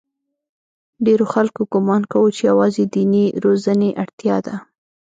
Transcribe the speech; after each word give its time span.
ډېرو 1.05 1.25
خلکو 1.33 1.61
ګومان 1.73 2.03
کاوه 2.11 2.29
چې 2.37 2.43
یوازې 2.51 2.83
د 2.85 2.91
دیني 2.93 3.25
روزنې 3.43 3.89
اړتیا 4.03 4.37
ده. 4.45 4.55